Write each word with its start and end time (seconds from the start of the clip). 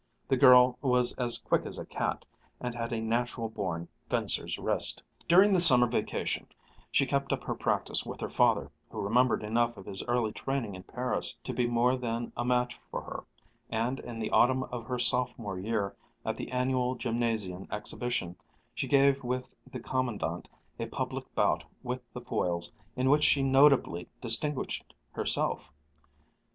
The 0.27 0.35
girl 0.35 0.79
was 0.81 1.13
as 1.19 1.37
quick 1.37 1.63
as 1.63 1.77
a 1.77 1.85
cat, 1.85 2.25
and 2.59 2.73
had 2.73 2.91
a 2.91 2.99
natural 2.99 3.49
born 3.49 3.87
fencer's 4.09 4.57
wrist. 4.57 5.03
During 5.27 5.53
the 5.53 5.59
summer 5.59 5.85
vacation 5.85 6.47
she 6.91 7.05
kept 7.05 7.31
up 7.31 7.43
her 7.43 7.53
practice 7.53 8.03
with 8.03 8.19
her 8.19 8.29
father, 8.31 8.71
who 8.89 8.99
remembered 8.99 9.43
enough 9.43 9.77
of 9.77 9.85
his 9.85 10.01
early 10.05 10.31
training 10.31 10.73
in 10.73 10.81
Paris 10.81 11.37
to 11.43 11.53
be 11.53 11.67
more 11.67 11.97
than 11.97 12.33
a 12.35 12.43
match 12.43 12.79
for 12.89 13.01
her, 13.03 13.25
and 13.69 13.99
in 13.99 14.17
the 14.17 14.31
autumn 14.31 14.63
of 14.71 14.87
her 14.87 14.97
Sophomore 14.97 15.59
year, 15.59 15.95
at 16.25 16.35
the 16.35 16.49
annual 16.51 16.95
Gymnasium 16.95 17.67
exhibition, 17.69 18.35
she 18.73 18.87
gave 18.87 19.23
with 19.23 19.53
the 19.71 19.79
Commandant 19.79 20.49
a 20.79 20.87
public 20.87 21.25
bout 21.35 21.63
with 21.83 22.01
the 22.11 22.21
foils 22.21 22.71
in 22.95 23.11
which 23.11 23.23
she 23.23 23.43
notably 23.43 24.07
distinguished 24.19 24.95
herself. 25.11 25.71